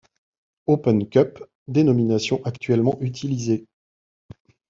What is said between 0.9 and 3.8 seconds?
Cup, dénomination actuellement utilisée.